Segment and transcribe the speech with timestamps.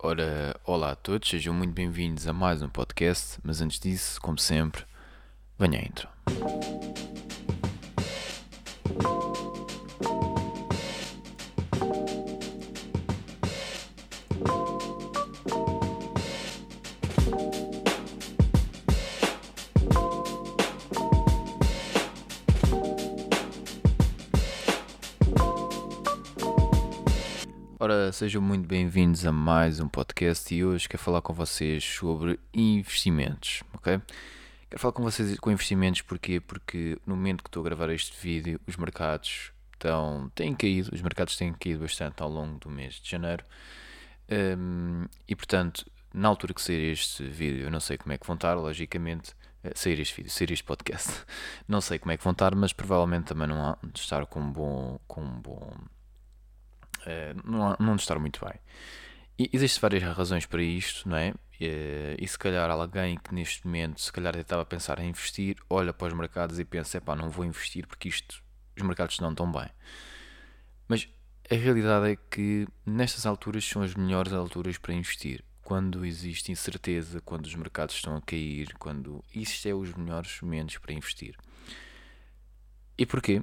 [0.00, 4.38] Ora, olá a todos, sejam muito bem-vindos a mais um podcast, mas antes disso, como
[4.38, 4.84] sempre,
[5.58, 6.08] venha a intro.
[28.12, 33.62] Sejam muito bem-vindos a mais um podcast e hoje quero falar com vocês sobre investimentos,
[33.74, 34.00] ok?
[34.70, 36.40] Quero falar com vocês com investimentos porquê?
[36.40, 41.02] Porque no momento que estou a gravar este vídeo, os mercados estão, têm caído, os
[41.02, 43.44] mercados têm caído bastante ao longo do mês de janeiro
[44.30, 45.84] um, e portanto,
[46.14, 49.34] na altura que sair este vídeo, eu não sei como é que vão estar, logicamente,
[49.62, 51.10] eh, sair este vídeo, sair este podcast,
[51.66, 54.40] não sei como é que vão estar, mas provavelmente também não há de estar com
[54.40, 55.72] um bom, com um bom
[57.44, 58.54] não, não estar muito bem.
[59.38, 61.32] E existem várias razões para isto, não é?
[61.60, 65.56] E, e, se calhar alguém que neste momento, se calhar estava a pensar em investir,
[65.70, 68.42] olha para os mercados e pensa, pá, não vou investir porque isto,
[68.76, 69.68] os mercados não estão bem.
[70.88, 71.08] Mas
[71.50, 75.44] a realidade é que nestas alturas são as melhores alturas para investir.
[75.62, 80.78] Quando existe incerteza, quando os mercados estão a cair, quando isto é os melhores momentos
[80.78, 81.36] para investir.
[82.96, 83.42] E porquê?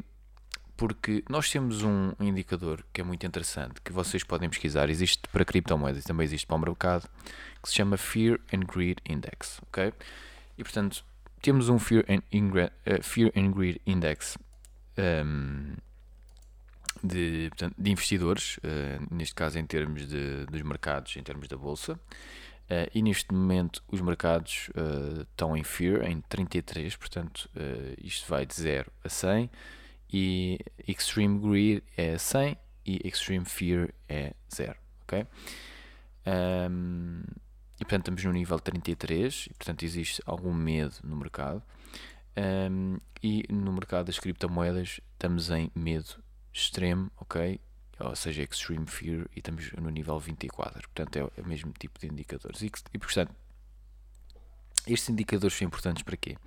[0.78, 5.46] Porque nós temos um indicador que é muito interessante, que vocês podem pesquisar, existe para
[5.46, 7.10] criptomoedas e também existe para o mercado,
[7.62, 9.94] que se chama Fear and Greed Index, ok?
[10.58, 11.04] E portanto,
[11.42, 14.38] temos um Fear and, uh, Fear and Greed Index
[14.98, 15.76] um, ehm,
[17.04, 21.56] de, portanto, de investidores, uh, neste caso em termos de, dos mercados, em termos da
[21.56, 24.70] bolsa, uh, e neste momento os mercados
[25.30, 27.50] estão em Fear, em 33, portanto
[28.02, 29.50] isto vai de 0 a 100,
[30.12, 35.26] e Extreme Greed é 100 e Extreme Fear é 0, ok?
[36.28, 37.24] Um,
[37.80, 41.62] e portanto estamos no nível 33 e portanto existe algum medo no mercado
[42.72, 47.60] um, e no mercado das criptomoedas estamos em medo extremo, ok?
[48.00, 52.08] Ou seja, Extreme Fear e estamos no nível 24, portanto é o mesmo tipo de
[52.08, 53.34] indicadores e, e portanto
[54.88, 56.38] estes indicadores são importantes para quê?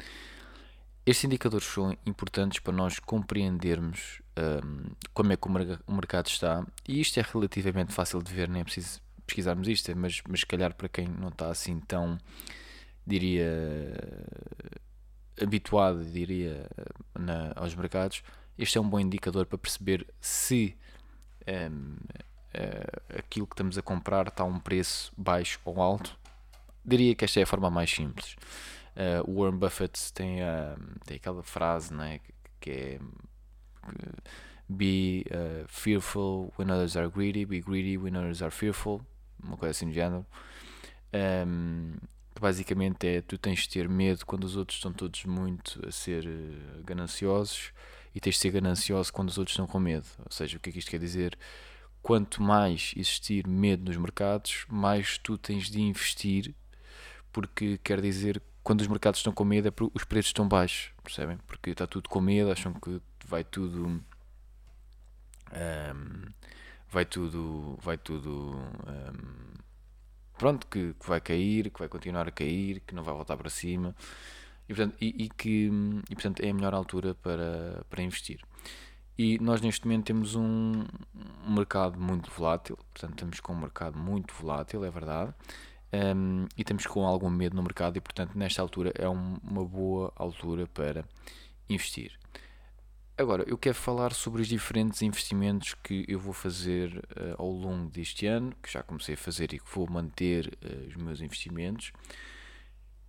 [1.08, 7.00] Estes indicadores são importantes para nós compreendermos um, como é que o mercado está, e
[7.00, 10.74] isto é relativamente fácil de ver, nem é preciso pesquisarmos isto, mas, mas se calhar
[10.74, 12.18] para quem não está assim tão,
[13.06, 13.50] diria,
[15.40, 16.68] habituado, diria,
[17.18, 18.22] na, aos mercados,
[18.58, 20.76] este é um bom indicador para perceber se
[21.72, 21.96] um,
[22.54, 26.18] uh, aquilo que estamos a comprar está a um preço baixo ou alto.
[26.84, 28.36] Diria que esta é a forma mais simples.
[28.98, 30.76] Uh, o Warren Buffett tem, uh,
[31.06, 32.18] tem aquela frase né,
[32.58, 32.98] que é
[34.68, 39.00] Be uh, fearful when others are greedy, be greedy when others are fearful,
[39.40, 40.26] uma coisa assim do género.
[41.14, 41.94] Um,
[42.34, 45.92] que basicamente é tu tens de ter medo quando os outros estão todos muito a
[45.92, 46.28] ser
[46.84, 47.72] gananciosos
[48.14, 50.06] e tens de ser ganancioso quando os outros estão com medo.
[50.18, 51.38] Ou seja, o que é que isto quer dizer?
[52.02, 56.54] Quanto mais existir medo nos mercados, mais tu tens de investir,
[57.32, 60.92] porque quer dizer quando os mercados estão com medo é porque os preços estão baixos,
[61.02, 61.38] percebem?
[61.46, 63.86] Porque está tudo com medo, acham que vai tudo.
[63.86, 64.02] Um,
[66.90, 67.78] vai tudo.
[67.80, 68.60] Vai tudo.
[68.86, 69.54] Um,
[70.36, 73.48] pronto, que, que, vai cair, que vai continuar a cair, que não vai voltar para
[73.48, 73.96] cima.
[74.68, 75.70] E, portanto, e, e que
[76.10, 78.38] e, portanto, é a melhor altura para, para investir.
[79.16, 80.84] E nós neste momento temos um,
[81.46, 85.34] um mercado muito volátil, portanto estamos com um mercado muito volátil, é verdade
[85.92, 89.64] um, e estamos com algum medo no mercado e, portanto, nesta altura é um, uma
[89.64, 91.04] boa altura para
[91.68, 92.18] investir.
[93.16, 97.90] Agora, eu quero falar sobre os diferentes investimentos que eu vou fazer uh, ao longo
[97.90, 101.92] deste ano, que já comecei a fazer e que vou manter uh, os meus investimentos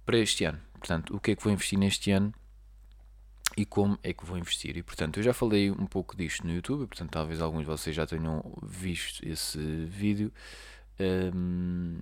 [0.06, 0.60] para este ano.
[0.74, 2.34] Portanto, o que é que vou investir neste ano
[3.56, 4.78] e como é que vou investir.
[4.78, 7.96] E portanto, eu já falei um pouco disto no YouTube, portanto, talvez alguns de vocês
[7.96, 10.32] já tenham visto esse vídeo
[11.00, 11.98] um,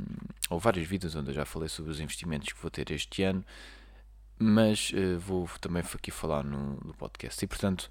[0.50, 3.44] ou vários vídeos onde eu já falei sobre os investimentos que vou ter este ano,
[4.40, 7.44] mas uh, vou também aqui falar no, no, podcast.
[7.44, 7.90] E portanto,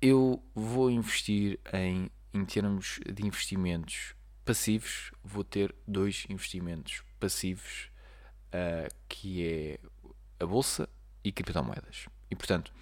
[0.00, 7.90] eu vou investir em, em termos de investimentos passivos, vou ter dois investimentos passivos,
[8.48, 9.80] uh, que é
[10.40, 10.88] a bolsa
[11.22, 12.06] e criptomoedas.
[12.30, 12.72] E portanto,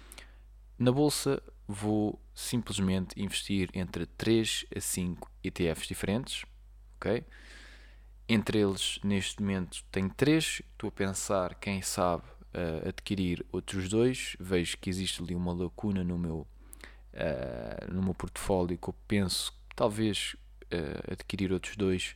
[0.77, 6.43] na bolsa vou simplesmente investir entre 3 a 5 ETFs diferentes
[7.03, 7.23] ok?
[8.27, 10.61] Entre eles, neste momento, tenho três.
[10.71, 12.23] Estou a pensar, quem sabe,
[12.53, 14.35] uh, adquirir outros dois.
[14.39, 16.47] Vejo que existe ali uma lacuna no meu,
[17.13, 20.35] uh, no meu portfólio que eu penso talvez
[20.65, 22.15] uh, adquirir outros dois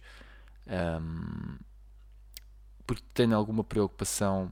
[0.68, 1.57] Um,
[2.86, 4.51] porque tenho alguma preocupação,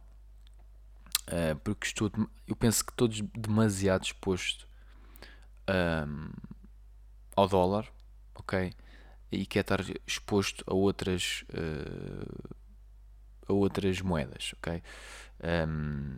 [1.64, 2.12] porque estou,
[2.48, 4.68] eu penso que estou demasiado exposto
[6.08, 6.30] um,
[7.36, 7.92] ao dólar,
[8.36, 8.74] ok?
[9.32, 12.56] E quer estar exposto a outras, uh,
[13.48, 14.82] a outras moedas, ok?
[15.68, 16.18] Um,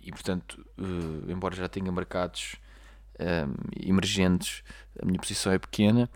[0.00, 2.56] e portanto, uh, embora já tenha mercados
[3.20, 4.62] um, emergentes,
[5.00, 6.08] a minha posição é pequena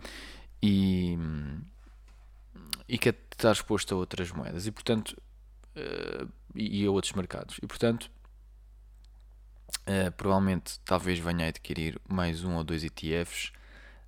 [0.61, 1.17] e,
[2.87, 5.21] e quer estar exposto a outras moedas e portanto
[5.75, 7.57] uh, e, a outros mercados.
[7.61, 8.09] E portanto
[10.15, 13.51] provavelmente talvez venha a adquirir mais um ou dois ETFs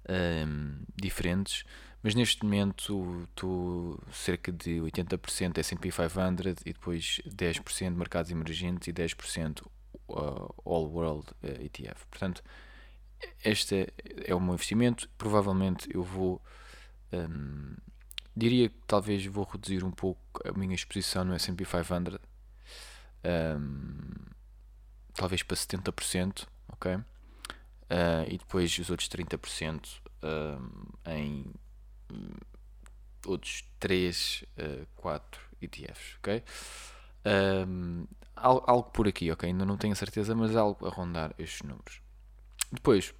[0.10, 1.64] um, diferentes,
[2.02, 8.94] mas neste momento estou cerca de 80% S&P 500 e depois 10% mercados emergentes e
[8.94, 9.62] 10%
[10.10, 12.06] uh, All World eh, ETF.
[12.08, 12.44] Portanto,
[13.44, 13.88] este
[14.26, 15.10] é o meu investimento.
[15.18, 16.42] Provavelmente eu vou
[17.14, 17.76] um,
[18.36, 22.18] diria que talvez vou reduzir um pouco a minha exposição no S&P 500.
[23.26, 24.12] Um,
[25.14, 27.00] talvez para 70%, ok?
[27.84, 31.46] Uh, e depois os outros 30% uh, em
[32.12, 32.30] um,
[33.26, 36.44] outros 3, uh, 4 ETFs, ok?
[37.26, 39.50] Um, algo, algo, por aqui, ok?
[39.50, 42.02] Ainda não tenho certeza, mas algo a rondar estes números.
[42.72, 43.14] Depois,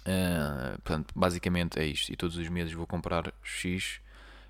[0.00, 2.12] uh, portanto, basicamente é isto.
[2.12, 4.00] E todos os meses vou comprar X,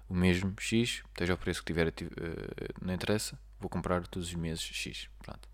[0.08, 4.34] o mesmo X, esteja o preço que tiver, uh, não interessa, vou comprar todos os
[4.34, 5.08] meses X.
[5.22, 5.48] Pronto.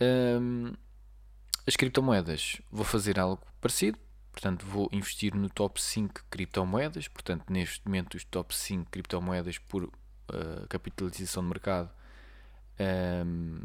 [0.00, 0.72] Um,
[1.66, 3.98] as criptomoedas, vou fazer algo parecido,
[4.32, 7.06] portanto, vou investir no top 5 criptomoedas.
[7.08, 9.90] Portanto, neste momento, os top 5 criptomoedas por uh,
[10.68, 11.90] capitalização de mercado
[13.24, 13.60] um,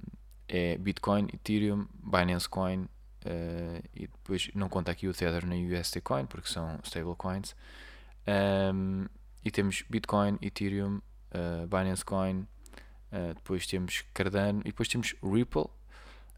[0.48, 5.78] é Bitcoin, Ethereum, Binance Coin uh, e depois não conta aqui o Tether nem o
[5.78, 7.56] USD Coin porque são stablecoins.
[8.74, 9.06] Um,
[9.44, 11.02] e temos Bitcoin, Ethereum,
[11.34, 12.46] uh, Binance Coin,
[13.36, 15.68] depois temos Cardano e depois temos Ripple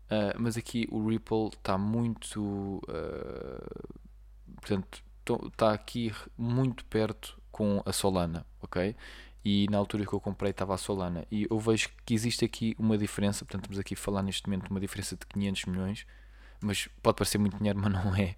[0.09, 2.81] Uh, mas aqui o Ripple está muito.
[2.87, 3.97] Uh,
[4.55, 5.03] portanto,
[5.47, 8.95] está aqui muito perto com a Solana, ok?
[9.45, 11.25] E na altura que eu comprei estava a Solana.
[11.31, 13.45] E eu vejo que existe aqui uma diferença.
[13.45, 16.05] Portanto, estamos aqui a falar neste momento uma diferença de 500 milhões.
[16.61, 18.35] Mas pode parecer muito dinheiro, mas não é.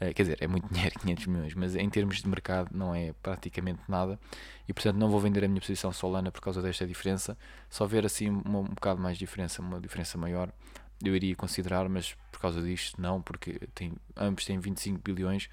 [0.00, 3.14] Uh, quer dizer, é muito dinheiro, 500 milhões, mas em termos de mercado não é
[3.22, 4.18] praticamente nada.
[4.68, 7.38] E portanto, não vou vender a minha posição Solana por causa desta diferença.
[7.70, 10.52] Só ver assim uma, um bocado mais diferença, uma diferença maior
[11.02, 15.48] eu iria considerar, mas por causa disto não, porque tem, ambos têm 25 bilhões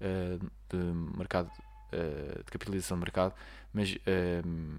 [0.00, 0.38] uh,
[0.68, 1.50] de mercado
[1.92, 3.34] uh, de capitalização de mercado,
[3.72, 4.78] mas, uh,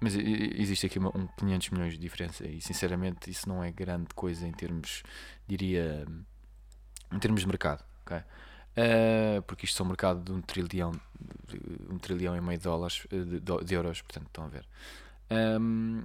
[0.00, 4.14] mas existe aqui uma, um 500 milhões de diferença e sinceramente isso não é grande
[4.14, 5.02] coisa em termos,
[5.46, 6.06] diria,
[7.12, 7.84] em termos de mercado,
[9.46, 10.92] porque isto é um mercado de um trilhão,
[11.90, 14.66] um trilhão e meio de dólares, de, de euros, portanto estão a ver.
[15.30, 16.02] Um,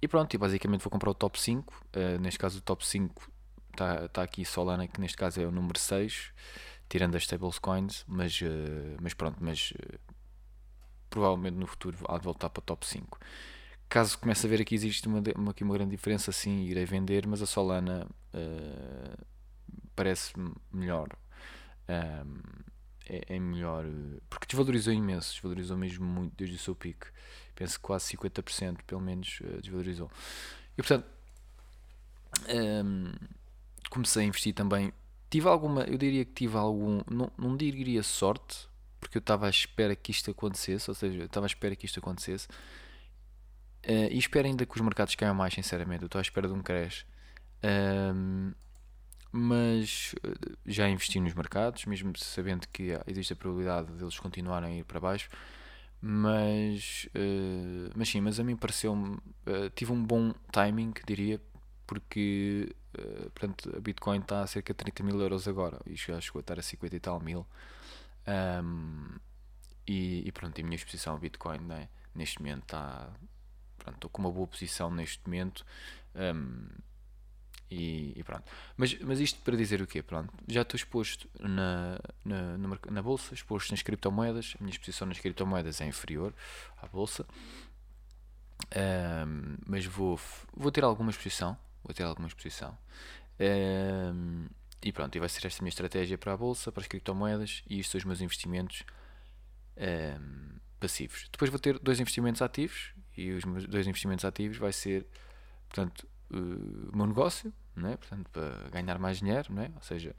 [0.00, 1.74] e pronto, e basicamente vou comprar o top 5.
[1.74, 3.30] Uh, eh, neste caso, o top 5
[3.72, 6.32] está tá aqui Solana, que neste caso é o número 6,
[6.88, 8.04] tirando as stablecoins.
[8.06, 9.98] Mas, uh, mas pronto, mas uh,
[11.08, 13.18] provavelmente no futuro há de voltar para o top 5.
[13.88, 17.26] Caso comece a ver aqui, existe uma, uma, aqui uma grande diferença, sim, irei vender,
[17.26, 18.06] mas a Solana
[19.94, 20.32] parece
[20.72, 21.08] melhor.
[21.88, 22.66] Um,
[23.08, 23.84] é, é, melhor
[24.28, 27.06] porque desvalorizou imenso, desvalorizou mesmo muito desde o seu pico
[27.56, 30.10] penso que quase 50% pelo menos uh, desvalorizou.
[30.74, 31.06] E portanto,
[32.48, 33.12] um, ehm,
[33.90, 34.92] comecei a investir também.
[35.30, 38.68] Tive alguma, eu diria que tive algum, não, não diria sorte,
[39.00, 41.86] porque eu estava à espera que isto acontecesse, ou seja, eu estava à espera que
[41.86, 42.46] isto acontecesse.
[43.84, 46.02] Uh, e espero ainda que os mercados caiam mais, sinceramente.
[46.02, 47.06] Eu estou à espera de um crash.
[47.64, 48.54] Um, ehm,
[49.36, 54.78] mas eh, já investi nos mercados, mesmo sabendo que existe a probabilidade deles continuarem a
[54.78, 55.28] ir para baixo.
[56.00, 59.16] Mas, uh, mas sim, mas a mim pareceu-me.
[59.46, 61.40] Uh, tive um bom timing, diria,
[61.86, 66.20] porque uh, portanto, a Bitcoin está a cerca de 30 mil euros agora e já
[66.20, 67.46] chegou a estar a 50 e tal mil.
[68.26, 69.18] Um,
[69.86, 73.08] e, e, pronto, a minha exposição ao Bitcoin né, neste momento está.
[73.78, 75.64] Pronto, estou com uma boa posição neste momento.
[76.14, 76.68] Um,
[77.70, 78.44] e, e, pronto.
[78.76, 80.02] Mas, mas isto para dizer o quê?
[80.02, 84.54] Pronto, já estou exposto na, na, na, na, bolsa, exposto nas criptomoedas.
[84.60, 86.32] A minha exposição nas criptomoedas é inferior
[86.80, 87.26] à bolsa.
[88.74, 90.18] Um, mas vou,
[90.54, 91.58] vou ter alguma exposição.
[91.82, 92.76] Vou ter alguma exposição.
[93.40, 94.46] Um,
[94.82, 97.62] e pronto, e vai ser esta a minha estratégia para a bolsa, para as criptomoedas
[97.68, 98.84] e isto são os meus investimentos
[99.76, 101.28] um, passivos.
[101.32, 105.06] Depois vou ter dois investimentos ativos e os meus dois investimentos ativos vai ser,
[105.68, 107.96] portanto, uh, o meu negócio, não é?
[107.96, 109.70] portanto, para ganhar mais dinheiro, não é?
[109.74, 110.14] ou seja,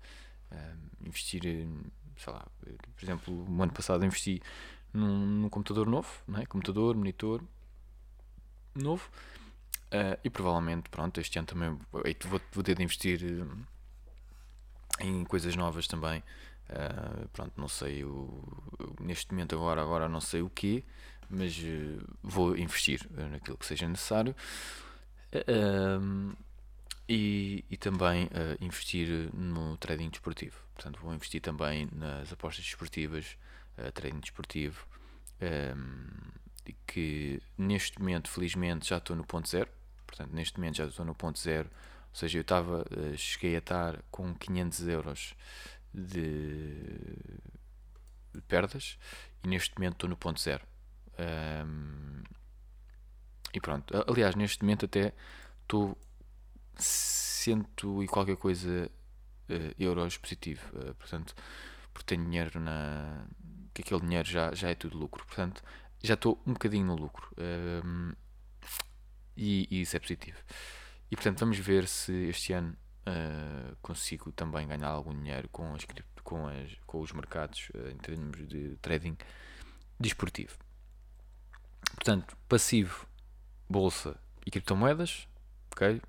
[0.51, 1.41] uh, investir,
[2.17, 4.41] sei lá, por exemplo, no ano passado investi
[4.93, 6.45] num, num computador novo, não é?
[6.45, 7.43] computador, monitor
[8.75, 9.09] novo.
[9.87, 13.21] Uh, e provavelmente, pronto, este ano também vou, vou ter de investir
[14.99, 16.21] em coisas novas também.
[16.69, 18.43] Uh, pronto, não sei o,
[18.99, 20.83] neste momento agora, agora não sei o que,
[21.29, 24.35] mas uh, vou investir naquilo que seja necessário.
[25.33, 26.35] Uh,
[27.09, 28.29] e, e também
[28.59, 30.57] investir no trading desportivo.
[30.73, 33.37] Portanto, vou investir também nas apostas desportivas,
[33.93, 34.85] trading desportivo,
[36.85, 39.69] que neste momento, felizmente, já estou no ponto zero.
[40.05, 41.69] Portanto, neste momento já estou no ponto zero.
[42.09, 45.33] Ou seja, eu estava, cheguei a estar com 500 euros
[45.93, 46.75] de,
[48.33, 48.97] de perdas
[49.43, 50.63] e neste momento estou no ponto zero.
[51.19, 52.23] Um,
[53.53, 55.13] e pronto, aliás, neste momento até
[55.63, 55.97] estou
[56.75, 58.91] cento e qualquer coisa
[59.49, 61.33] uh, euros positivo, uh, portanto,
[61.93, 63.25] porque tenho dinheiro na.
[63.73, 65.63] que aquele dinheiro já, já é tudo lucro, portanto,
[66.03, 68.13] já estou um bocadinho no lucro um,
[69.35, 70.37] e, e, isso é positivo.
[71.09, 72.75] E portanto, vamos ver se este ano
[73.07, 75.85] uh, consigo também ganhar algum dinheiro com, as,
[76.23, 79.17] com, as, com os mercados uh, em termos de trading
[79.99, 80.57] desportivo.
[81.95, 83.07] Portanto, passivo,
[83.69, 85.27] bolsa e criptomoedas,
[85.71, 86.01] ok?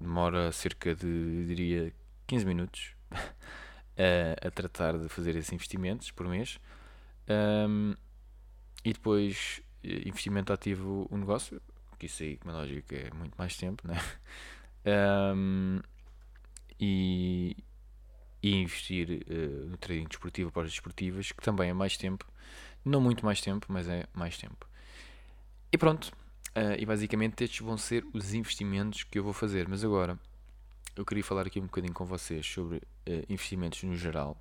[0.00, 1.92] Demora cerca de, diria,
[2.26, 6.58] 15 minutos a, a tratar de fazer esses investimentos por mês.
[7.28, 7.94] Um,
[8.84, 11.60] e depois, eh, investimento ativo, o negócio,
[11.98, 13.94] que isso aí, como é lógico, é muito mais tempo, né?
[14.86, 15.80] Um,
[16.80, 17.54] e,
[18.42, 22.24] e investir uh, no trading desportivo para as desportivas, que também é mais tempo,
[22.84, 24.66] não muito mais tempo, mas é mais tempo.
[25.70, 26.10] E pronto,
[26.58, 29.68] uh, e basicamente estes vão ser os investimentos que eu vou fazer.
[29.68, 30.18] Mas agora
[30.96, 34.36] eu queria falar aqui um bocadinho com vocês sobre uh, investimentos no geral,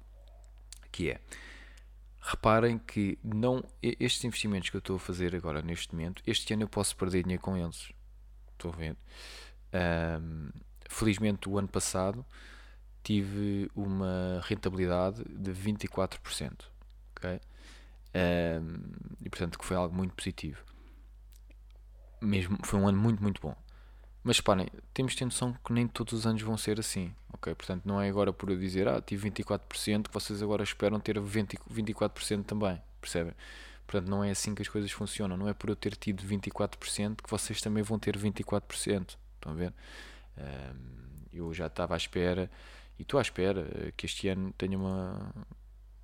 [0.91, 1.21] que é
[2.19, 6.63] reparem que não estes investimentos que eu estou a fazer agora neste momento, este ano
[6.63, 7.93] eu posso perder dinheiro com eles.
[8.51, 8.97] Estou ver.
[10.21, 10.49] Um,
[10.89, 12.25] felizmente o ano passado
[13.01, 16.65] tive uma rentabilidade de 24%.
[17.15, 17.39] Okay?
[18.13, 18.73] Um,
[19.23, 20.61] e portanto que foi algo muito positivo.
[22.21, 23.55] Mesmo, foi um ano muito, muito bom.
[24.23, 27.13] Mas reparem, temos de ter noção que nem todos os anos vão ser assim.
[27.33, 30.99] ok Portanto, não é agora por eu dizer, ah, tive 24%, que vocês agora esperam
[30.99, 32.81] ter 20, 24% também.
[32.99, 33.33] Percebem?
[33.85, 35.37] Portanto, não é assim que as coisas funcionam.
[35.37, 39.17] Não é por eu ter tido 24% que vocês também vão ter 24%.
[39.35, 39.73] Estão a ver?
[41.33, 42.49] eu já estava à espera
[42.97, 45.33] e estou à espera eh, que este ano tenha uma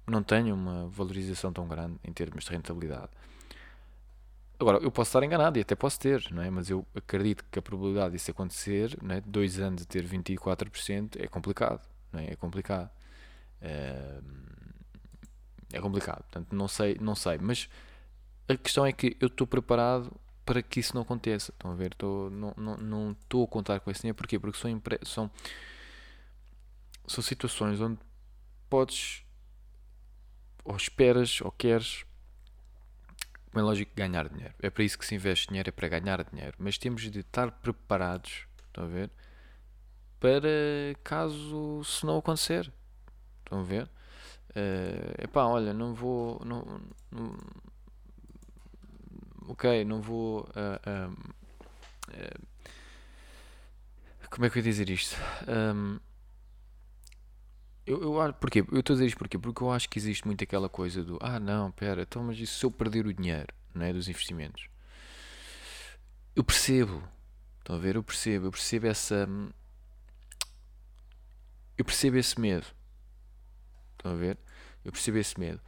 [0.05, 3.09] não tenha uma valorização tão grande em termos de rentabilidade.
[4.59, 6.49] Agora, eu posso estar enganado e até posso ter, não é?
[6.49, 9.21] mas eu acredito que a probabilidade disso acontecer, não é?
[9.21, 11.81] dois anos de ter 24%, é complicado.
[12.11, 12.31] Não é?
[12.31, 12.89] é complicado.
[15.73, 16.23] É complicado.
[16.23, 17.39] Portanto, não sei, não sei.
[17.41, 17.67] Mas
[18.47, 20.11] a questão é que eu estou preparado
[20.45, 21.51] para que isso não aconteça.
[21.51, 21.93] Estão a ver?
[21.93, 24.15] Estou, não, não, não estou a contar com esse dinheiro.
[24.15, 24.37] Porquê?
[24.37, 25.31] Porque são, são,
[27.07, 27.97] são situações onde
[28.69, 29.23] podes,
[30.63, 32.05] ou esperas, ou queres,
[33.53, 34.53] como é lógico, ganhar dinheiro.
[34.59, 36.55] É para isso que se investe dinheiro, é para ganhar dinheiro.
[36.57, 39.11] Mas temos de estar preparados, estão a ver?
[40.19, 40.49] Para
[41.03, 42.73] caso se não acontecer.
[43.43, 43.83] Estão a ver?
[44.49, 46.41] Uh, epá, olha, não vou.
[46.43, 46.81] Não,
[47.11, 47.37] não,
[49.49, 50.49] ok, não vou.
[50.49, 52.47] Uh, uh,
[54.31, 55.15] como é que eu ia dizer isto?
[55.47, 55.99] Um,
[57.85, 58.59] eu, eu, porquê?
[58.71, 59.37] Eu estou a dizer isto porquê?
[59.37, 62.59] Porque eu acho que existe muito aquela coisa do ah não, pera, então mas isso
[62.59, 64.67] se eu perder o dinheiro não é, dos investimentos?
[66.35, 67.03] Eu percebo,
[67.59, 67.95] estão a ver?
[67.95, 69.27] Eu percebo, eu percebo essa.
[71.77, 72.65] Eu percebo esse medo.
[73.93, 74.37] Estão a ver?
[74.83, 75.61] Eu percebo esse medo.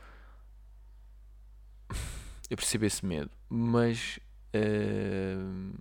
[2.48, 4.20] Eu percebo esse medo, mas.
[4.54, 5.74] Uh...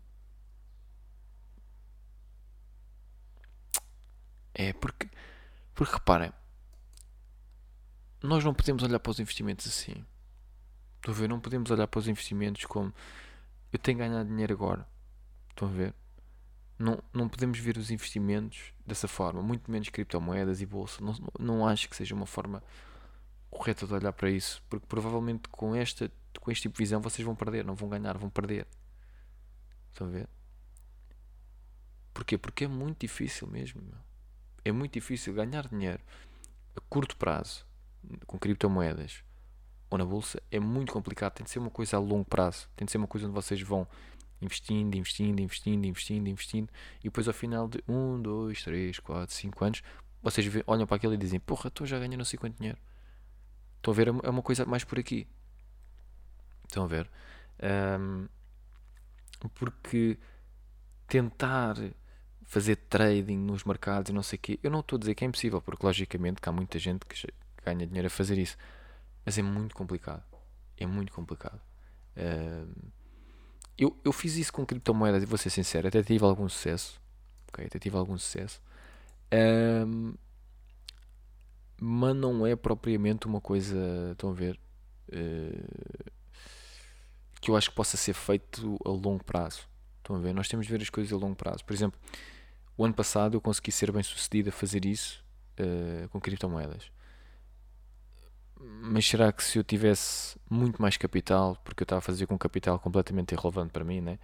[4.54, 5.08] É porque.
[5.74, 6.32] Porque reparem,
[8.22, 10.04] nós não podemos olhar para os investimentos assim.
[10.96, 11.28] Estão a ver?
[11.28, 12.92] Não podemos olhar para os investimentos como
[13.72, 14.88] eu tenho ganhado dinheiro agora.
[15.50, 15.94] Estão a ver?
[16.78, 21.02] Não, não podemos ver os investimentos dessa forma, muito menos criptomoedas e bolsa.
[21.02, 22.62] Não, não acho que seja uma forma
[23.50, 27.24] correta de olhar para isso, porque provavelmente com esta com este tipo de visão vocês
[27.24, 28.66] vão perder, não vão ganhar, vão perder.
[29.92, 30.28] Estão a ver?
[32.12, 32.36] Porquê?
[32.36, 33.80] Porque é muito difícil mesmo.
[33.82, 34.13] Meu.
[34.64, 36.00] É muito difícil ganhar dinheiro
[36.76, 37.66] a curto prazo
[38.26, 39.22] com criptomoedas
[39.90, 40.42] ou na bolsa.
[40.50, 41.34] É muito complicado.
[41.34, 42.68] Tem de ser uma coisa a longo prazo.
[42.74, 43.86] Tem de ser uma coisa onde vocês vão
[44.40, 46.68] investindo, investindo, investindo, investindo, investindo
[47.00, 49.82] e depois ao final de 1, 2, 3, 4, 5 anos
[50.24, 52.78] vocês olham para aquilo e dizem: Porra, estou já ganhando não sei quanto dinheiro.
[53.76, 54.08] Estão a ver?
[54.08, 55.28] É uma coisa mais por aqui.
[56.66, 57.10] Estão a ver?
[58.00, 58.26] Um,
[59.54, 60.18] porque
[61.06, 61.76] tentar
[62.44, 65.24] fazer trading nos mercados e não sei o quê, eu não estou a dizer que
[65.24, 67.26] é impossível, porque logicamente há muita gente que
[67.64, 68.56] ganha dinheiro a fazer isso,
[69.24, 70.22] mas é muito complicado.
[70.76, 71.60] É muito complicado.
[73.76, 77.00] Eu, eu fiz isso com criptomoedas e vou ser sincero, até tive algum sucesso.
[77.48, 78.60] Okay, até tive algum sucesso.
[81.80, 83.76] Mas não é propriamente uma coisa,
[84.12, 84.58] estão a ver,
[85.08, 86.12] uh,
[87.40, 89.68] que eu acho que possa ser feito a longo prazo.
[89.98, 90.32] Estão a ver?
[90.32, 91.64] Nós temos de ver as coisas a longo prazo.
[91.64, 91.98] Por exemplo,
[92.76, 95.24] o ano passado eu consegui ser bem sucedido a fazer isso
[95.60, 96.90] uh, com criptomoedas.
[98.60, 102.38] Mas será que se eu tivesse muito mais capital, porque eu estava a fazer com
[102.38, 104.18] capital completamente irrelevante para mim, né?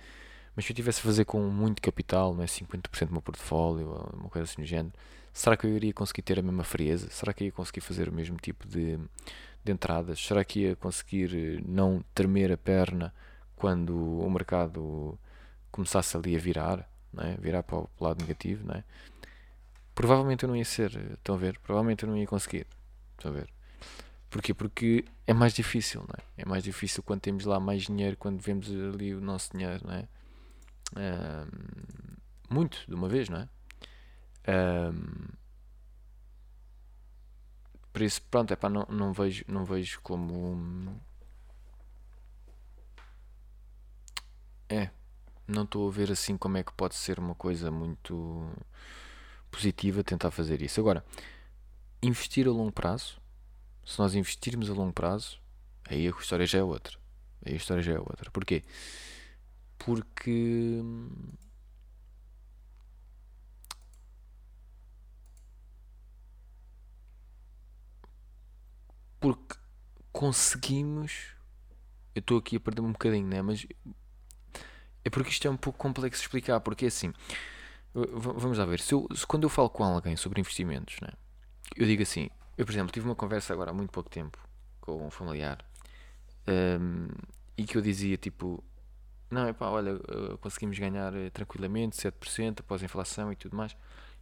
[0.55, 2.47] Mas se eu tivesse a fazer com muito capital, não é?
[2.47, 4.93] 50% do meu portfólio, uma coisa assim do género,
[5.33, 7.09] será que eu iria conseguir ter a mesma frieza?
[7.11, 8.99] Será que eu ia conseguir fazer o mesmo tipo de,
[9.65, 10.21] de entradas?
[10.21, 13.15] Será que ia conseguir eh, não tremer a perna
[13.57, 15.19] quando o mercado
[15.71, 17.37] começasse ali a virar, é?
[17.37, 18.71] virar para o lado negativo?
[18.73, 18.85] É?
[19.95, 21.59] Provavelmente eu não ia ser, estão a ver?
[21.59, 22.67] Provavelmente eu não ia conseguir,
[23.17, 23.53] estão a ver?
[24.31, 24.55] Porquê?
[24.55, 26.43] Porque é mais difícil, é?
[26.43, 29.83] É mais difícil quando temos lá mais dinheiro, quando vemos ali o nosso dinheiro?
[30.97, 33.49] Um, muito, de uma vez, não é?
[34.93, 35.41] Um,
[37.93, 41.01] por isso, pronto, é pá, não, não, vejo, não vejo como.
[44.69, 44.91] É,
[45.51, 48.49] não estou a ver assim como é que pode ser uma coisa muito
[49.51, 50.81] positiva tentar fazer isso.
[50.81, 51.05] Agora,
[52.03, 53.21] investir a longo prazo,
[53.85, 55.41] se nós investirmos a longo prazo,
[55.89, 56.99] aí a história já é outra.
[57.45, 58.31] Aí a história já é outra.
[58.31, 58.63] Porquê?
[59.79, 60.81] Porque
[69.21, 69.57] porque
[70.13, 71.35] conseguimos.
[72.15, 73.43] Eu estou aqui a perder-me um bocadinho, né?
[73.43, 73.67] Mas
[75.05, 76.61] é porque isto é um pouco complexo de explicar.
[76.61, 77.13] Porque é assim,
[77.95, 78.81] vamos lá ver.
[78.81, 81.11] Se, eu, se quando eu falo com alguém sobre investimentos, né?
[81.77, 82.31] Eu digo assim.
[82.57, 84.37] Eu, por exemplo, tive uma conversa agora há muito pouco tempo
[84.81, 85.65] com um familiar
[86.47, 87.09] um,
[87.57, 88.63] e que eu dizia tipo:
[89.31, 89.99] Não, é pá, olha,
[90.41, 93.73] conseguimos ganhar eh, tranquilamente 7% após a inflação e tudo mais.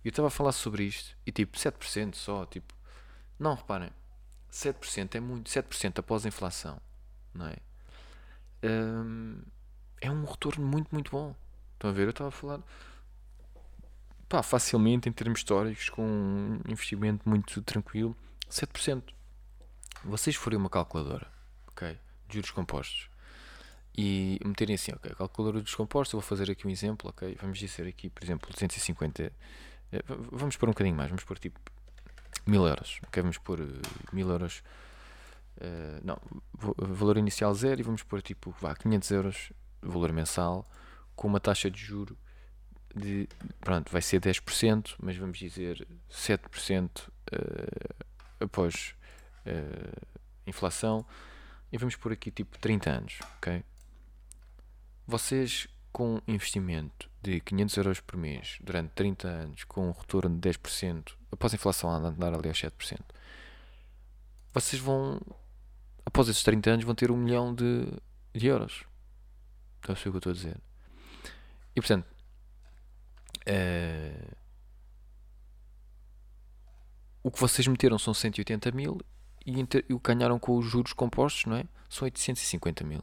[0.05, 2.73] E eu estava a falar sobre isto e tipo, 7% só, tipo,
[3.39, 3.91] não, reparem,
[4.51, 6.81] 7% é muito, 7% após a inflação,
[7.35, 7.57] não é?
[8.63, 9.43] Um,
[10.01, 11.35] é um retorno muito, muito bom.
[11.75, 12.05] Estão a ver?
[12.05, 12.61] Eu estava a falar
[14.29, 18.17] pá, facilmente em termos históricos, com um investimento muito tranquilo,
[18.51, 19.03] 7%.
[20.05, 21.27] Vocês forem uma calculadora,
[21.69, 21.99] ok?
[22.29, 23.09] De juros compostos
[23.97, 27.37] e meterem assim, ok, calculadora de juros compostos, eu vou fazer aqui um exemplo, ok?
[27.41, 29.33] Vamos dizer aqui, por exemplo, 250,
[29.91, 31.59] eh, vamos pôr um bocadinho mais, vamos pôr tipo
[32.47, 33.01] mil euros.
[33.09, 33.67] Ok, vamos pôr uh,
[34.13, 34.63] mil euros.
[35.57, 36.17] Uh, não,
[36.79, 40.67] valor inicial zero e vamos pôr tipo vá, 500 euros valor mensal
[41.15, 42.17] com uma taxa de juro
[42.95, 43.29] de
[43.61, 48.05] pronto, vai ser 10%, mas vamos dizer 7% uh,
[48.41, 48.95] após
[49.47, 50.07] uh,
[50.47, 51.05] inflação
[51.71, 53.63] e vamos pôr aqui tipo 30 anos, ok?
[55.07, 60.49] Vocês com investimento de 500 euros por mês durante 30 anos com um retorno de
[60.49, 62.99] 10% após a inflação andar ali aos 7%,
[64.53, 65.21] vocês vão,
[66.05, 67.87] após esses 30 anos, vão ter um milhão de,
[68.35, 68.85] de euros.
[69.81, 70.57] Então, sei o que eu estou a dizer.
[71.75, 72.07] E portanto,
[73.49, 74.37] uh,
[77.23, 79.01] o que vocês meteram são 180 mil
[79.47, 81.65] e, e o que ganharam com os juros compostos não é?
[81.89, 83.03] são 850 mil.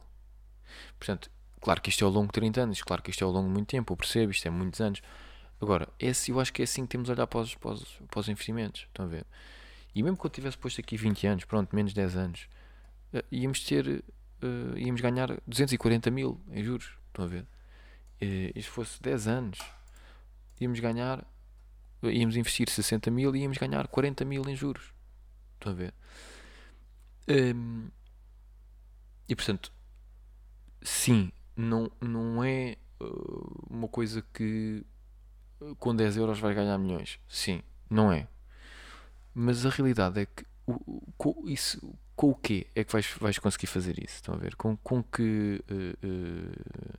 [0.98, 3.32] Portanto, claro que isto é ao longo de 30 anos, claro que isto é ao
[3.32, 5.02] longo de muito tempo, eu percebo, isto é muitos anos.
[5.60, 7.84] Agora, esse, eu acho que é assim que temos de olhar para os, para os,
[8.10, 8.82] para os investimentos.
[8.82, 9.26] Estão a ver?
[9.94, 12.48] E mesmo que eu tivesse posto aqui 20 anos, pronto, menos 10 anos,
[13.14, 14.04] uh, íamos ter,
[14.42, 16.90] uh, íamos ganhar 240 mil em juros.
[17.08, 17.46] Estão a ver?
[18.22, 19.58] Uh, se fosse 10 anos,
[20.60, 21.24] íamos ganhar,
[22.02, 24.92] íamos investir 60 mil e íamos ganhar 40 mil em juros.
[25.54, 25.94] Estão a ver?
[27.28, 27.88] Um, ehm,
[29.28, 29.72] e portanto,
[30.82, 32.76] sim, não, não é
[33.68, 34.84] uma coisa que
[35.78, 37.18] com 10 euros vai ganhar milhões.
[37.28, 38.28] Sim, não é.
[39.34, 43.38] Mas a realidade é que o, com, isso, com o quê é que vais, vais
[43.38, 44.16] conseguir fazer isso?
[44.16, 44.56] Estão a ver?
[44.56, 45.62] Com, com que.
[45.70, 46.98] Uh, uh,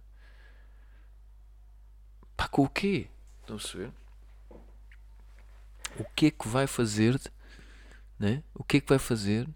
[2.36, 3.10] pá, com o quê?
[3.41, 3.91] Estão a perceber?
[5.99, 7.19] O que é que vai fazer
[8.19, 8.43] né?
[8.53, 9.47] O que é que vai fazer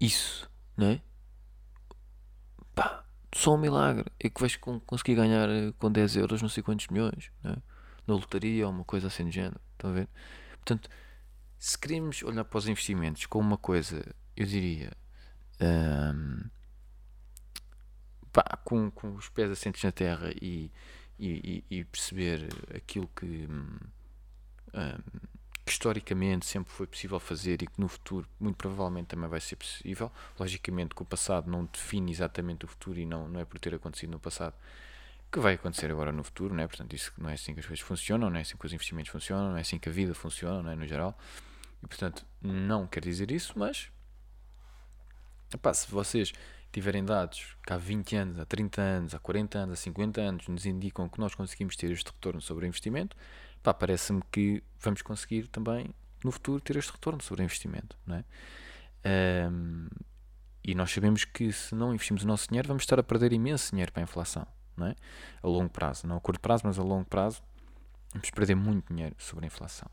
[0.00, 1.02] isso, né?
[2.74, 6.62] Pá, só um milagre é que vais conseguir ganhar eh, com 10 euros não sei
[6.62, 7.56] quantos milhões né?
[8.06, 9.60] na lotaria ou uma coisa assim do género.
[9.72, 10.08] Estão a ver?
[10.56, 10.88] Portanto,
[11.58, 14.04] se queremos olhar para os investimentos como uma coisa,
[14.36, 14.92] eu diria,
[15.60, 16.44] hum,
[18.64, 20.70] com, com os pés assentes na terra e,
[21.18, 23.78] e, e perceber aquilo que, um,
[25.64, 29.56] que, historicamente sempre foi possível fazer e que no futuro muito provavelmente também vai ser
[29.56, 30.12] possível.
[30.38, 33.74] Logicamente que o passado não define exatamente o futuro e não, não é por ter
[33.74, 34.54] acontecido no passado
[35.30, 36.66] que vai acontecer agora no futuro, não é?
[36.66, 39.10] Portanto, isso não é assim que as coisas funcionam, não é assim que os investimentos
[39.10, 40.76] funcionam, não é assim que a vida funciona, não é?
[40.76, 41.18] No geral.
[41.82, 43.90] E portanto, não quer dizer isso, mas
[45.54, 46.32] epá, se vocês
[46.72, 50.48] tiverem dados que há 20 anos, há 30 anos, há 40 anos, há 50 anos
[50.48, 53.16] nos indicam que nós conseguimos ter este retorno sobre o investimento,
[53.62, 58.24] parece-me que vamos conseguir também no futuro ter este retorno sobre o investimento, não é?
[59.50, 59.88] Um,
[60.64, 63.70] e nós sabemos que se não investimos o nosso dinheiro, vamos estar a perder imenso
[63.70, 64.46] dinheiro para a inflação,
[64.78, 64.94] não é?
[65.42, 67.42] A longo prazo, não a curto prazo, mas a longo prazo,
[68.12, 69.90] vamos perder muito dinheiro sobre a inflação.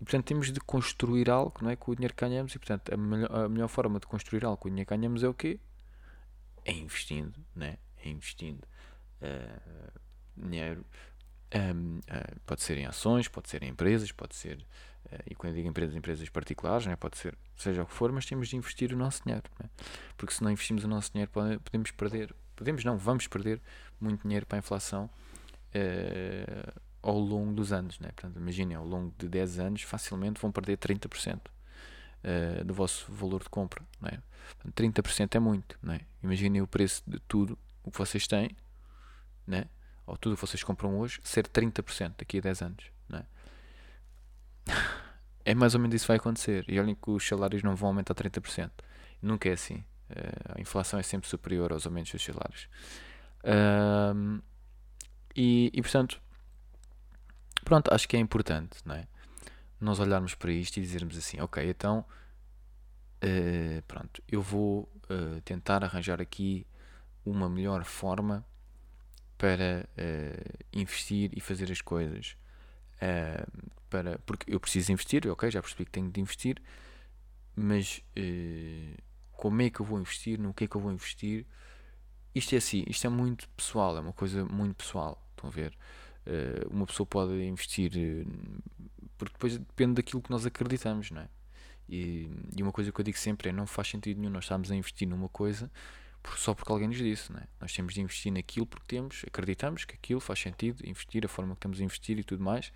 [0.00, 2.92] E portanto temos de construir algo não é, com o dinheiro que ganhamos e portanto
[2.92, 5.34] a melhor, a melhor forma de construir algo com o dinheiro que ganhamos é o
[5.34, 5.58] quê?
[6.64, 7.78] É investindo, né?
[8.04, 8.62] é investindo
[9.22, 10.00] uh,
[10.36, 10.84] dinheiro.
[11.54, 14.58] Um, uh, eh, pode ser em ações, pode ser em empresas, pode ser,
[15.06, 16.94] uh, e quando eu digo empresas, empresas particulares, né?
[16.94, 19.70] pode ser seja o que for, mas temos de investir o nosso dinheiro, né?
[20.16, 21.30] porque se não investimos o nosso dinheiro
[21.64, 23.60] podemos perder, podemos não, vamos perder
[24.00, 25.08] muito dinheiro para a inflação
[27.02, 27.98] ao longo dos anos.
[28.00, 28.08] Né?
[28.08, 31.40] Portanto, imaginem, ao longo de 10 anos, facilmente vão perder 30% uh,
[32.22, 33.82] eh, do vosso valor de compra.
[34.00, 34.22] Né?
[34.74, 35.78] 30% é muito.
[35.82, 36.00] Né?
[36.22, 38.56] Imaginem o preço de tudo o que vocês têm,
[39.46, 39.66] né?
[40.06, 42.84] ou tudo o que vocês compram hoje, ser 30% daqui a 10 anos.
[43.08, 43.24] Né?
[45.44, 46.62] É mais ou menos isso que vai acontecer.
[46.68, 48.70] E olhem que os salários não vão aumentar 30%.
[49.22, 49.82] Nunca é assim.
[50.10, 52.68] Uh, a inflação é sempre superior aos aumentos dos salários.
[53.44, 54.42] Uh,
[55.36, 56.20] e, e, portanto,
[57.68, 59.06] Pronto, acho que é importante, não é?
[59.78, 62.02] Nós olharmos para isto e dizermos assim, ok, então,
[63.22, 66.66] uh, pronto, eu vou uh, tentar arranjar aqui
[67.26, 68.42] uma melhor forma
[69.36, 72.38] para uh, investir e fazer as coisas.
[73.90, 76.62] para, porque eu preciso investir, ok, já percebi que tenho de investir,
[77.54, 78.02] mas
[79.38, 81.46] como é que eu vou investir, no que é que eu vou investir?
[82.34, 85.78] Isto é assim, isto é muito pessoal, é uma coisa muito pessoal, estão a ver?
[86.26, 88.26] Eh, uma pessoa pode investir, eh,
[89.16, 91.28] porque depois depende daquilo que nós acreditamos, não é?
[91.88, 94.70] E, e, uma coisa que eu digo sempre é: não faz sentido nenhum nós estarmos
[94.72, 95.70] a investir numa coisa
[96.36, 97.44] só porque alguém nos disse, não é?
[97.60, 101.54] Nós temos de investir naquilo porque temos, acreditamos que aquilo faz sentido, investir, a forma
[101.54, 102.72] que estamos a investir e tudo mais.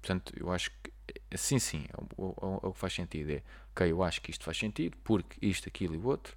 [0.00, 0.92] Portanto, eu acho que
[1.36, 1.84] sim, sim,
[2.16, 3.30] o, é o, que faz sentido.
[3.30, 3.42] É
[3.72, 6.36] ok, eu acho que isto faz sentido porque isto, aquilo e o outro.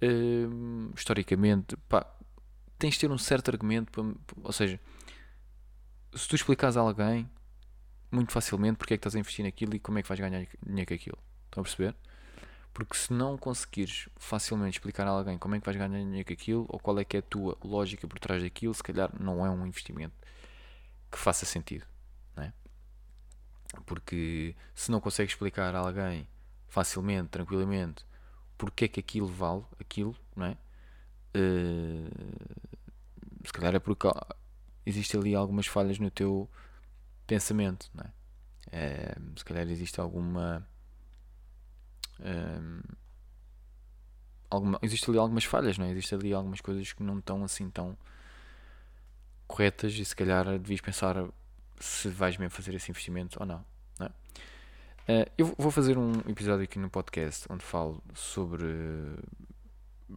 [0.00, 2.06] Um, historicamente, pá,
[2.78, 4.78] tens de ter um certo argumento, para, ou seja,
[6.14, 7.28] se tu explicares a alguém
[8.10, 10.46] muito facilmente porque é que estás a investir naquilo e como é que vais ganhar
[10.64, 11.18] dinheiro com aquilo.
[11.46, 11.94] Estão a perceber?
[12.72, 16.32] Porque se não conseguires facilmente explicar a alguém como é que vais ganhar dinheiro com
[16.32, 19.44] aquilo ou qual é que é a tua lógica por trás daquilo, se calhar não
[19.44, 20.14] é um investimento
[21.10, 21.86] que faça sentido.
[22.36, 22.52] Não é?
[23.86, 26.28] Porque se não consegues explicar a alguém
[26.68, 28.04] facilmente, tranquilamente,
[28.56, 30.56] porque é que aquilo vale aquilo, não é?
[31.36, 32.10] Uh,
[33.44, 34.08] se calhar é porque
[34.84, 36.48] existe ali algumas falhas no teu
[37.26, 38.12] pensamento, não é?
[38.72, 40.66] é se calhar existe alguma,
[42.20, 42.80] um,
[44.50, 44.78] alguma.
[44.82, 45.90] Existe ali algumas falhas, não é?
[45.90, 47.96] Existe ali algumas coisas que não estão assim tão
[49.48, 51.16] corretas e se calhar devias pensar
[51.80, 53.64] se vais mesmo fazer esse investimento ou não.
[53.98, 55.22] não é?
[55.22, 58.66] uh, eu vou fazer um episódio aqui no podcast onde falo sobre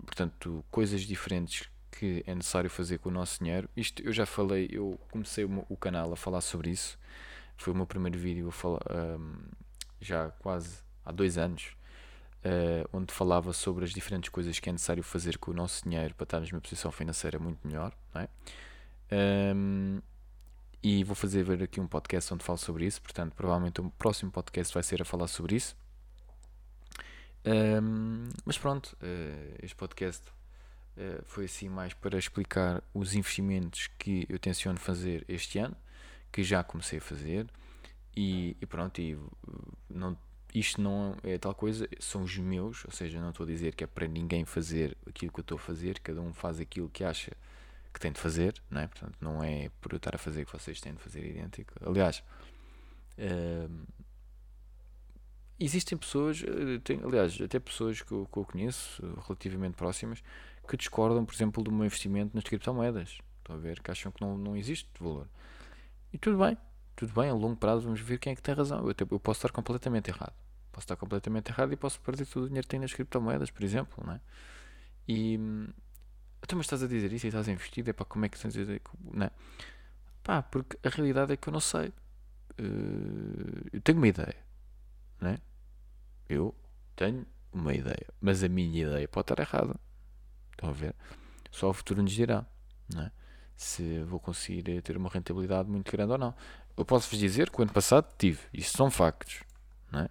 [0.06, 3.70] portanto, coisas diferentes que é necessário fazer com o nosso dinheiro.
[3.76, 6.98] Isto eu já falei, eu comecei o, canal a falar sobre isso.
[7.58, 9.34] Foi o meu primeiro vídeo um,
[10.00, 11.76] já quase há dois anos,
[12.44, 16.16] uh, onde falava sobre as diferentes coisas que é necessário fazer com o nosso dinheiro
[16.16, 17.94] para estarmos numa posição financeira muito melhor.
[18.14, 18.30] Não é?
[19.12, 20.02] Um,
[20.84, 23.02] e vou fazer ver aqui um podcast onde falo sobre isso.
[23.02, 25.76] Portanto, provavelmente o próximo podcast vai ser a falar sobre isso.
[27.46, 30.24] Um, mas pronto, uh, este podcast
[30.98, 35.76] uh, foi assim mais para explicar os investimentos que eu tenciono fazer este ano,
[36.32, 37.48] que já comecei a fazer,
[38.16, 39.18] e, e pronto, e,
[39.90, 40.18] não,
[40.54, 43.84] isto não é tal coisa, são os meus, ou seja, não estou a dizer que
[43.84, 47.04] é para ninguém fazer aquilo que eu estou a fazer, cada um faz aquilo que
[47.04, 47.36] acha
[47.94, 48.88] que tem de fazer, não é?
[48.88, 51.74] Portanto, não é por eu estar a fazer que vocês têm de fazer idêntico.
[51.86, 52.24] Aliás,
[53.18, 53.88] uh,
[55.60, 60.24] existem pessoas, eh, tem, aliás, até pessoas que eu, que eu, conheço, relativamente próximas,
[60.68, 63.20] que discordam, por exemplo, do meu investimento nas criptomoedas.
[63.40, 63.82] Estão a ver?
[63.82, 65.28] Que acham que não, não existe valor.
[66.14, 66.58] E tudo bem,
[66.96, 68.88] tudo bem, a longo prazo vamos ver quem é que tem razão.
[68.88, 70.34] Eu, eu posso estar completamente errado.
[70.72, 73.64] Posso estar completamente errado e posso perder todo o dinheiro que tenho nas criptomoedas, por
[73.64, 74.04] exemplo.
[74.06, 74.22] Não é?
[75.08, 75.40] e,
[76.44, 78.36] então, mas estás a dizer isso e estás a investir, é pá, como é que
[78.36, 78.82] estás a dizer?
[79.14, 79.32] Não é?
[80.24, 81.90] Pá, porque a realidade é que eu não sei.
[82.60, 84.38] Uh, eu tenho uma ideia,
[85.20, 85.40] não é?
[86.28, 86.56] Eu
[86.96, 89.76] tenho uma ideia, mas a minha ideia pode estar errada.
[90.52, 90.96] Estão a ver?
[91.52, 92.46] Só o futuro nos dirá,
[92.94, 93.12] não é?
[93.56, 96.36] Se vou conseguir ter uma rentabilidade muito grande ou não.
[96.76, 99.44] Eu posso-vos dizer que o ano passado tive, isso são factos,
[99.92, 100.10] não é?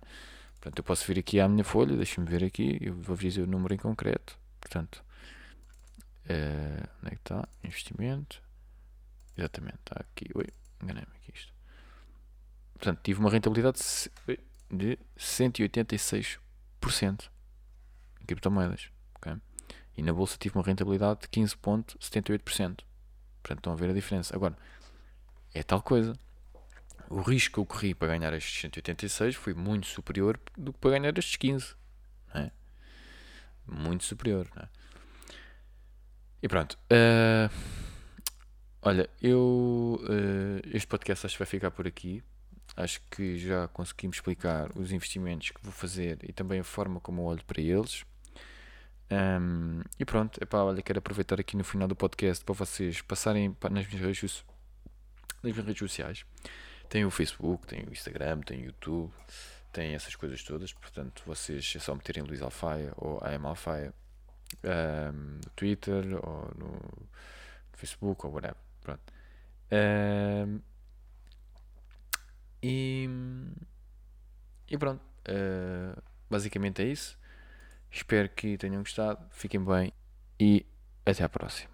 [0.60, 3.46] Portanto, eu posso vir aqui à minha folha, deixa-me ver aqui, eu vou-vos dizer o
[3.46, 4.38] número em concreto.
[4.60, 5.02] Portanto,
[6.30, 7.48] uh, onde é que está?
[7.64, 8.42] Investimento.
[9.36, 10.26] Exatamente, está aqui.
[10.34, 10.46] Ui,
[10.82, 11.52] enganei-me aqui isto.
[12.74, 13.78] Portanto, tive uma rentabilidade
[14.70, 17.30] de 186%
[18.20, 18.90] em criptomoedas.
[19.16, 19.36] Okay?
[19.96, 22.84] E na bolsa tive uma rentabilidade de 15,78%.
[23.42, 24.34] Portanto, estão a ver a diferença.
[24.34, 24.56] Agora,
[25.54, 26.14] é tal coisa.
[27.08, 30.92] O risco que eu corri para ganhar estes 186 foi muito superior do que para
[30.92, 31.74] ganhar estes 15.
[32.34, 32.50] É?
[33.66, 34.48] Muito superior.
[34.56, 34.79] É?
[36.42, 36.78] E pronto.
[36.90, 37.50] Uh,
[38.82, 40.00] olha, eu.
[40.02, 42.22] Uh, este podcast acho que vai ficar por aqui.
[42.76, 47.22] Acho que já conseguimos explicar os investimentos que vou fazer e também a forma como
[47.22, 48.04] eu olho para eles.
[49.12, 53.56] Um, e pronto, epá, olha, quero aproveitar aqui no final do podcast para vocês passarem
[53.70, 54.44] nas minhas redes,
[55.42, 56.24] nas minhas redes sociais.
[56.88, 59.12] Tem o Facebook, tem o Instagram, tem o YouTube,
[59.72, 60.72] tem essas coisas todas.
[60.72, 63.92] Portanto, vocês é só meterem Luís Alfaia ou AM Alfaia
[64.64, 67.08] um, no Twitter ou no,
[67.72, 68.56] Facebook ou whatever.
[68.82, 69.02] Pronto.
[69.72, 70.60] Um,
[72.62, 73.08] e,
[74.68, 75.02] e pronto.
[75.28, 77.18] Uh, basicamente é isso.
[77.90, 79.24] Espero que tenham gostado.
[79.30, 79.92] Fiquem bem
[80.38, 80.64] e
[81.04, 81.70] até à próxima.